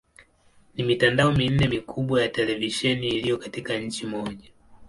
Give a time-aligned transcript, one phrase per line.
[0.73, 4.49] Ni mitandao minne mikubwa ya televisheni iliyo katika nchi moja.